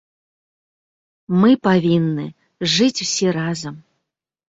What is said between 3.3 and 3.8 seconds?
разам.